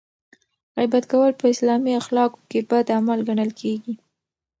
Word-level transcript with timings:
غیبت 0.77 1.03
کول 1.11 1.31
په 1.39 1.45
اسلامي 1.53 1.93
اخلاقو 2.01 2.39
کې 2.49 2.59
بد 2.69 2.85
عمل 2.97 3.19
ګڼل 3.27 3.51
کیږي. 3.61 3.93